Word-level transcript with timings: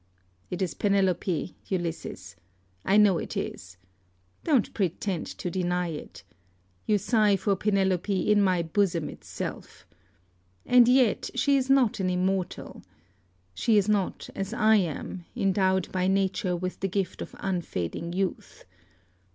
It 0.49 0.63
is 0.63 0.73
Penelope, 0.73 1.55
Ulysses, 1.67 2.35
I 2.83 2.97
know 2.97 3.19
it 3.19 3.37
is. 3.37 3.77
Don't 4.43 4.73
pretend 4.73 5.27
to 5.37 5.51
deny 5.51 5.89
it. 5.89 6.23
You 6.87 6.97
sigh 6.97 7.35
for 7.35 7.55
Penelope 7.55 8.19
in 8.31 8.41
my 8.41 8.63
bosom 8.63 9.09
itself. 9.09 9.85
And 10.65 10.87
yet 10.87 11.29
she 11.35 11.55
is 11.55 11.69
not 11.69 11.99
an 11.99 12.09
immortal. 12.09 12.81
She 13.53 13.77
is 13.77 13.87
not, 13.87 14.27
as 14.35 14.55
I 14.55 14.77
am, 14.77 15.25
endowed 15.35 15.91
by 15.91 16.07
Nature 16.07 16.55
with 16.55 16.79
the 16.79 16.87
gift 16.87 17.21
of 17.21 17.35
unfading 17.39 18.13
youth. 18.13 18.65